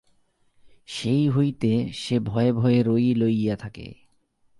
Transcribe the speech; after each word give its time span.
সেই 0.87 1.29
হইতে 1.29 1.93
সে 1.93 2.19
ভয়ে 2.19 2.51
ভয়ে 2.53 2.83
রই 2.83 3.15
লইয়া 3.15 3.55
থাকে। 3.55 3.93